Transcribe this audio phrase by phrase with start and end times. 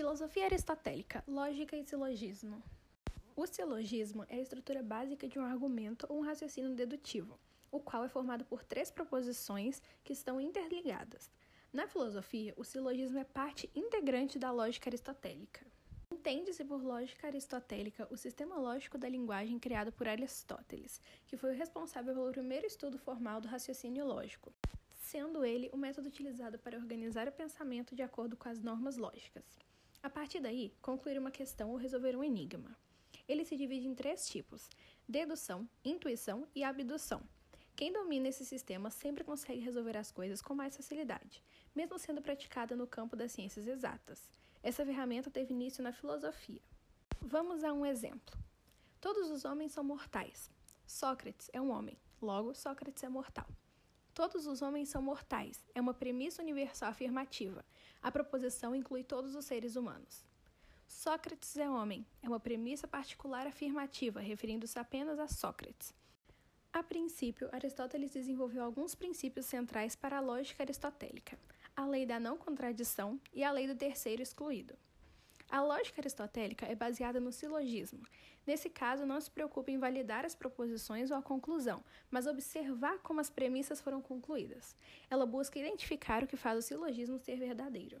[0.00, 2.62] Filosofia aristotélica, lógica e silogismo.
[3.36, 7.38] O silogismo é a estrutura básica de um argumento ou um raciocínio dedutivo,
[7.70, 11.30] o qual é formado por três proposições que estão interligadas.
[11.70, 15.66] Na filosofia, o silogismo é parte integrante da lógica aristotélica.
[16.10, 21.58] Entende-se por lógica aristotélica o sistema lógico da linguagem criado por Aristóteles, que foi o
[21.58, 24.50] responsável pelo primeiro estudo formal do raciocínio lógico,
[24.98, 29.44] sendo ele o método utilizado para organizar o pensamento de acordo com as normas lógicas.
[30.02, 32.74] A partir daí, concluir uma questão ou resolver um enigma.
[33.28, 34.68] Ele se divide em três tipos:
[35.06, 37.22] dedução, intuição e abdução.
[37.76, 41.42] Quem domina esse sistema sempre consegue resolver as coisas com mais facilidade,
[41.74, 44.30] mesmo sendo praticada no campo das ciências exatas.
[44.62, 46.60] Essa ferramenta teve início na filosofia.
[47.20, 48.38] Vamos a um exemplo.
[49.00, 50.50] Todos os homens são mortais.
[50.86, 53.46] Sócrates é um homem, logo, Sócrates é mortal.
[54.20, 57.64] Todos os homens são mortais é uma premissa universal afirmativa.
[58.02, 60.26] A proposição inclui todos os seres humanos.
[60.86, 65.94] Sócrates é homem é uma premissa particular afirmativa, referindo-se apenas a Sócrates.
[66.70, 71.38] A princípio, Aristóteles desenvolveu alguns princípios centrais para a lógica aristotélica
[71.74, 74.76] a lei da não contradição e a lei do terceiro excluído.
[75.50, 78.06] A lógica aristotélica é baseada no silogismo.
[78.46, 83.20] Nesse caso, não se preocupa em validar as proposições ou a conclusão, mas observar como
[83.20, 84.76] as premissas foram concluídas.
[85.10, 87.98] Ela busca identificar o que faz o silogismo ser verdadeiro.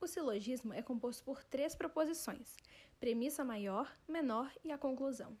[0.00, 2.56] O silogismo é composto por três proposições:
[2.98, 5.38] premissa maior, menor e a conclusão.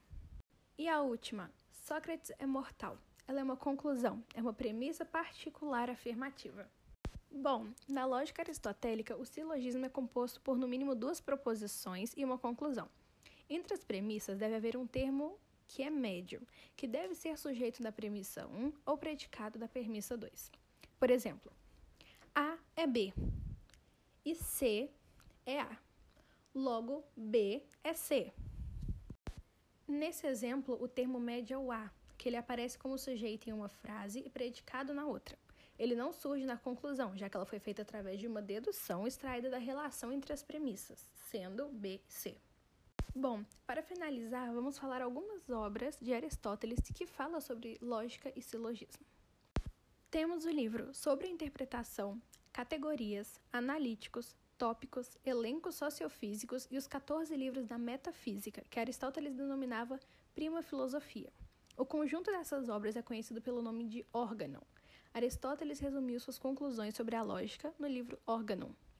[0.78, 2.98] E a última, Sócrates é mortal.
[3.26, 6.70] Ela é uma conclusão, é uma premissa particular afirmativa.
[7.30, 12.38] Bom, na lógica aristotélica, o silogismo é composto por no mínimo duas proposições e uma
[12.38, 12.88] conclusão.
[13.48, 15.38] Entre as premissas deve haver um termo
[15.68, 20.50] que é médio, que deve ser sujeito da premissa 1 ou predicado da premissa 2.
[20.98, 21.52] Por exemplo,
[22.34, 23.12] A é B
[24.24, 24.90] e C
[25.44, 25.78] é A.
[26.54, 28.32] Logo, B é C.
[29.86, 33.68] Nesse exemplo, o termo médio é o A, que ele aparece como sujeito em uma
[33.68, 35.36] frase e predicado na outra
[35.78, 39.50] ele não surge na conclusão, já que ela foi feita através de uma dedução extraída
[39.50, 42.36] da relação entre as premissas, sendo B e C.
[43.14, 49.06] Bom, para finalizar, vamos falar algumas obras de Aristóteles que falam sobre lógica e silogismo.
[50.10, 52.20] Temos o livro Sobre a Interpretação,
[52.52, 60.00] Categorias, Analíticos, Tópicos, Elencos Sociofísicos e os 14 livros da Metafísica, que Aristóteles denominava
[60.34, 61.32] Prima Filosofia.
[61.76, 64.62] O conjunto dessas obras é conhecido pelo nome de órgão,
[65.16, 68.68] Aristóteles resumiu suas conclusões sobre a lógica no livro Organon.